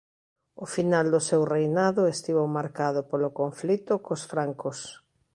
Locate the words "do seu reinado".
1.13-2.01